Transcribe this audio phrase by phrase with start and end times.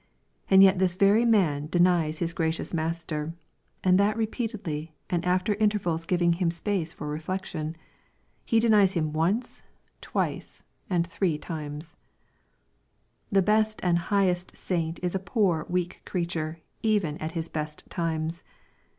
[0.49, 3.35] And yet this very man de nies his gracious Master,
[3.83, 7.75] and that repeatedly and after intervals giving him space for reflection.
[8.43, 9.61] He denies Him once,
[10.01, 11.93] twice, and three times
[13.29, 17.83] 1 The best and highest saint is a poor weak creature, even at his best
[17.87, 18.43] times.